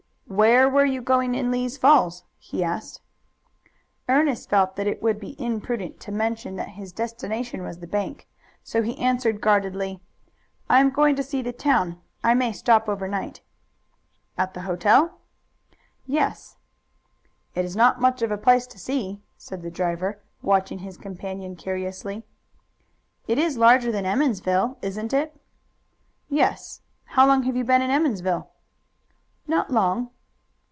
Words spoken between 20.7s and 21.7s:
his companion